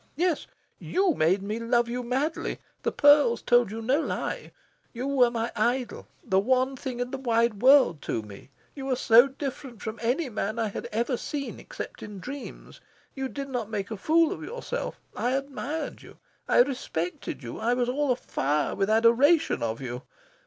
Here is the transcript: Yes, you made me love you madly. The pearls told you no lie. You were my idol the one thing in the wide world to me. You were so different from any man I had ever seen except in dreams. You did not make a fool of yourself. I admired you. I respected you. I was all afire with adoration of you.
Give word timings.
Yes, 0.15 0.47
you 0.79 1.13
made 1.13 1.43
me 1.43 1.59
love 1.59 1.87
you 1.87 2.01
madly. 2.01 2.57
The 2.81 2.91
pearls 2.91 3.43
told 3.43 3.69
you 3.69 3.83
no 3.83 3.99
lie. 4.01 4.51
You 4.93 5.05
were 5.05 5.29
my 5.29 5.51
idol 5.55 6.07
the 6.23 6.39
one 6.39 6.75
thing 6.75 6.99
in 6.99 7.11
the 7.11 7.19
wide 7.19 7.61
world 7.61 8.01
to 8.01 8.23
me. 8.23 8.49
You 8.73 8.87
were 8.87 8.95
so 8.95 9.27
different 9.27 9.79
from 9.79 9.99
any 10.01 10.27
man 10.27 10.57
I 10.57 10.69
had 10.69 10.87
ever 10.91 11.17
seen 11.17 11.59
except 11.59 12.01
in 12.01 12.19
dreams. 12.19 12.81
You 13.13 13.29
did 13.29 13.49
not 13.49 13.69
make 13.69 13.91
a 13.91 13.95
fool 13.95 14.31
of 14.31 14.43
yourself. 14.43 14.99
I 15.15 15.33
admired 15.33 16.01
you. 16.01 16.17
I 16.47 16.61
respected 16.63 17.43
you. 17.43 17.59
I 17.59 17.75
was 17.75 17.87
all 17.87 18.11
afire 18.11 18.73
with 18.73 18.89
adoration 18.89 19.61
of 19.61 19.81
you. 19.81 20.01